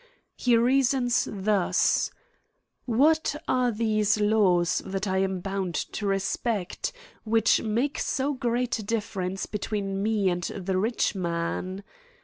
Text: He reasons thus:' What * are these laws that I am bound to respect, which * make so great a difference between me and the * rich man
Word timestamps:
He 0.35 0.57
reasons 0.57 1.27
thus:' 1.31 2.09
What 2.85 3.35
* 3.43 3.47
are 3.47 3.69
these 3.71 4.19
laws 4.19 4.81
that 4.83 5.07
I 5.07 5.19
am 5.19 5.41
bound 5.41 5.75
to 5.75 6.07
respect, 6.07 6.91
which 7.23 7.61
* 7.61 7.61
make 7.61 7.99
so 7.99 8.33
great 8.33 8.79
a 8.79 8.83
difference 8.83 9.45
between 9.45 10.01
me 10.01 10.27
and 10.29 10.41
the 10.41 10.79
* 10.79 10.79
rich 10.79 11.13
man 11.13 11.83